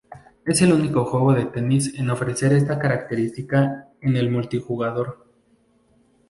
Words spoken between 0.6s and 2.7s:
el único juego de tenis en ofrecer